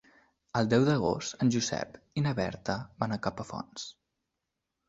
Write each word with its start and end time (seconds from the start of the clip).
El 0.59 0.69
deu 0.71 0.85
d'agost 0.87 1.43
en 1.45 1.51
Josep 1.57 1.99
i 2.21 2.25
na 2.29 2.33
Berta 2.41 2.79
van 3.05 3.15
a 3.19 3.23
Capafonts. 3.27 3.85